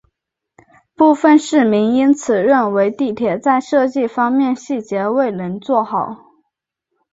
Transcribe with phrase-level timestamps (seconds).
[0.95, 6.17] 部分市民因此认为地铁在设计方面细节未能做好。